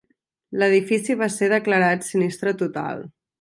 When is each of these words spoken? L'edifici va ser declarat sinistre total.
L'edifici 0.61 1.17
va 1.19 1.27
ser 1.33 1.49
declarat 1.51 2.09
sinistre 2.09 2.55
total. 2.63 3.07